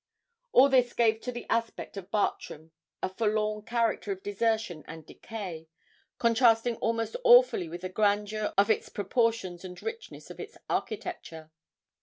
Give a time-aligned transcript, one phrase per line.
[0.51, 2.71] All this gave to the aspect of Bartram
[3.03, 5.67] a forlorn character of desertion and decay,
[6.17, 11.51] contrasting almost awfully with the grandeur of its proportions and richness of its architecture.